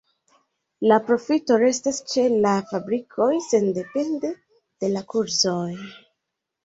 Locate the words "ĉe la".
2.13-2.53